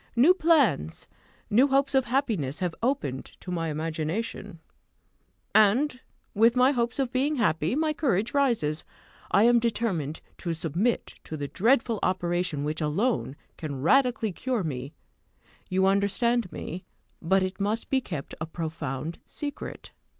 [0.15, 1.07] New plans,
[1.47, 4.59] new hopes of happiness, have opened to my imagination,
[5.53, 5.99] and,
[6.33, 8.83] with my hopes of being happy, my courage rises.
[9.29, 14.91] I am determined to submit to the dreadful operation which alone can radically cure me
[15.69, 16.83] you understand me;
[17.21, 19.91] but it must be kept a profound secret.